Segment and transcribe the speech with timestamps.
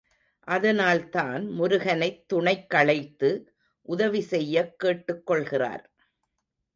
[0.47, 3.29] அதனால்தான் முருகனைத் துணைக்கழைத்து
[3.87, 5.85] உதவி செய்ய கேட்டுக் கொள்கிறார்.